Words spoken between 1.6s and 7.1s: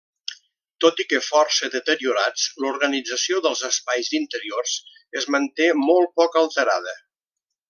deteriorats, l'organització dels espais interiors es manté molt poc alterada.